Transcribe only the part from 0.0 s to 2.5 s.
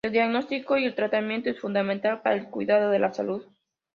El diagnostico y el tratamiento es fundamental para el